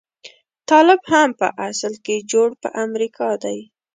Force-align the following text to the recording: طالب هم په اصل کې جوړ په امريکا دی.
طالب 0.69 1.01
هم 1.11 1.29
په 1.39 1.47
اصل 1.67 1.93
کې 2.05 2.25
جوړ 2.31 2.49
په 2.61 2.67
امريکا 2.85 3.29
دی. 3.43 3.59